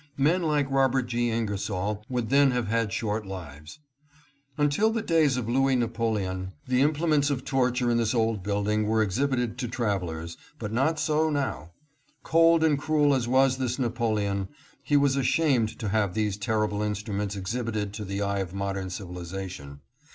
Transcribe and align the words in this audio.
Men 0.17 0.41
like 0.41 0.67
Robert 0.71 1.03
G. 1.03 1.29
Ingersoll 1.29 2.03
would 2.09 2.29
then 2.31 2.49
have 2.49 2.67
had 2.69 2.91
short 2.91 3.23
lives. 3.23 3.77
Until 4.57 4.89
the 4.89 5.03
days 5.03 5.37
of 5.37 5.47
Louis 5.47 5.75
Napoleon, 5.75 6.53
the 6.67 6.81
implements 6.81 7.29
of 7.29 7.45
torture 7.45 7.91
in 7.91 7.97
this 7.97 8.15
old 8.15 8.41
building 8.41 8.87
were 8.87 9.03
exhibited 9.03 9.59
to 9.59 9.67
travelers, 9.67 10.37
but 10.57 10.73
not 10.73 10.97
so 10.99 11.29
now. 11.29 11.73
Cold 12.23 12.63
and 12.63 12.79
cruel 12.79 13.13
as 13.13 13.27
was 13.27 13.59
this 13.59 13.77
Napoleon, 13.77 14.47
he 14.81 14.97
was 14.97 15.15
ashamed 15.15 15.77
to 15.77 15.89
have 15.89 16.15
these 16.15 16.35
terrible 16.35 16.81
instruments 16.81 17.35
exhibited 17.35 17.93
to 17.93 18.03
the 18.03 18.23
eye 18.23 18.39
of 18.39 18.55
modern 18.55 18.89
civilization. 18.89 19.81